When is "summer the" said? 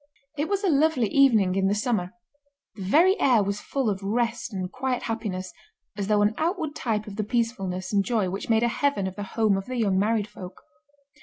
1.75-2.81